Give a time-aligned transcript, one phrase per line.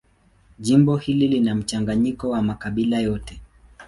[0.59, 3.41] Jimbo hili lina mchanganyiko wa makabila yote.